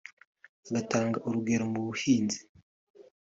[0.69, 2.39] agatanga urugero mu buhinzi